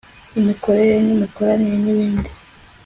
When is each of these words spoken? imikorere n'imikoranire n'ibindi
imikorere 0.39 0.95
n'imikoranire 1.05 1.77
n'ibindi 1.83 2.29